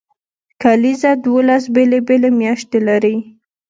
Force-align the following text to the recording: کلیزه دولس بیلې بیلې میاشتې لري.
کلیزه 0.63 1.11
دولس 1.25 1.63
بیلې 1.73 1.99
بیلې 2.07 2.29
میاشتې 2.41 2.79
لري. 2.87 3.15